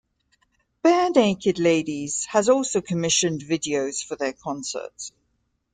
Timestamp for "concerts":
4.33-5.13